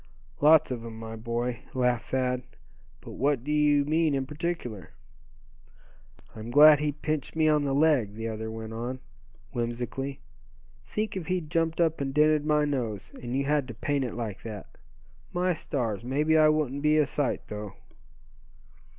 [0.39, 2.41] "Lots of 'em, my boy," laughed Thad.
[3.01, 4.93] "But what do you mean in particular?"
[6.35, 8.99] "I'm glad he pinched me on the leg," the other went on,
[9.51, 10.19] whimsically.
[10.87, 14.15] "Think if he'd jumped up and dented my nose, and you had to paint it
[14.15, 14.75] like that!
[15.33, 16.03] My stars!
[16.03, 17.75] mebbe I wouldn't be a sight though."